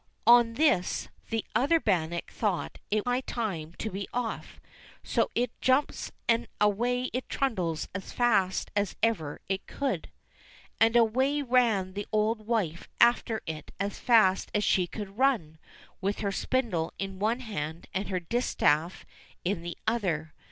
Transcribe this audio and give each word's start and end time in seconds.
On 0.25 0.53
this 0.55 1.09
the 1.29 1.45
other 1.53 1.79
bannock 1.79 2.31
thought 2.31 2.79
it 2.89 3.03
high 3.05 3.21
time 3.21 3.73
to 3.73 3.91
be 3.91 4.07
off, 4.11 4.59
so 5.03 5.25
up 5.25 5.31
it 5.35 5.61
jumps 5.61 6.11
and 6.27 6.47
away 6.59 7.11
it 7.13 7.29
trundles 7.29 7.87
as 7.93 8.11
fast 8.11 8.71
as 8.75 8.95
ever 9.03 9.41
it 9.47 9.67
could. 9.67 10.09
256 10.79 10.93
THE 10.93 11.03
WEE 11.03 11.41
BANNOCK 11.43 11.49
257 11.53 11.77
And 11.77 11.89
away 11.91 11.91
ran 11.91 11.93
the 11.93 12.07
old 12.11 12.47
wife 12.47 12.89
after 12.99 13.41
it 13.45 13.71
as 13.79 13.99
fast 13.99 14.49
as 14.55 14.63
she 14.63 14.87
could 14.87 15.19
run 15.19 15.59
with 16.01 16.21
her 16.21 16.31
spindle 16.31 16.91
in 16.97 17.19
one 17.19 17.41
hand, 17.41 17.85
and 17.93 18.07
her 18.07 18.19
distaff 18.19 19.05
in 19.45 19.61
the 19.61 19.77
other. 19.85 20.33